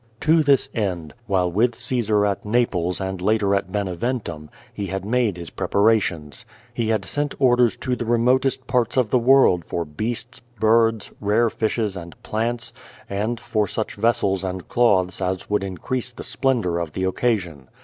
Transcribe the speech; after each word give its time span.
To 0.21 0.41
this 0.41 0.67
end, 0.73 1.13
while 1.27 1.51
with 1.51 1.75
Caesar 1.75 2.25
at 2.25 2.43
Naples 2.43 2.99
and 2.99 3.21
later 3.21 3.53
at 3.53 3.71
Bene 3.71 3.95
ventum, 3.95 4.49
he 4.73 4.87
had 4.87 5.05
made 5.05 5.37
his 5.37 5.51
preparations. 5.51 6.43
He 6.73 6.87
had 6.89 7.05
sent 7.05 7.35
orders 7.37 7.77
to 7.77 7.95
the 7.95 8.03
remotest 8.05 8.65
parts 8.65 8.97
of 8.97 9.11
the 9.11 9.19
world 9.19 9.63
for 9.63 9.85
beasts, 9.85 10.39
birds, 10.59 11.11
rare 11.21 11.51
fishes 11.51 11.95
and 11.95 12.19
plants, 12.23 12.73
and 13.11 13.39
for 13.39 13.67
such 13.67 13.93
vessels 13.93 14.43
and 14.43 14.67
cloths 14.67 15.21
as 15.21 15.51
would 15.51 15.63
increase 15.63 16.09
the 16.09 16.23
splendor 16.23 16.79
of 16.79 16.93
the 16.93 17.03
occasion. 17.03 17.67